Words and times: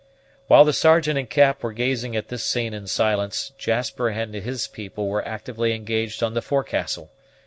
While 0.47 0.65
the 0.65 0.73
Sergeant 0.73 1.19
and 1.19 1.29
Cap 1.29 1.61
were 1.61 1.73
gazing 1.73 2.15
at 2.15 2.29
this 2.29 2.43
scene 2.43 2.73
in 2.73 2.87
silence, 2.87 3.51
Jasper 3.59 4.07
and 4.09 4.33
his 4.33 4.65
people 4.65 5.07
were 5.07 5.23
actively 5.27 5.73
engaged 5.73 6.23
on 6.23 6.33
the 6.33 6.41
forecastle. 6.41 7.11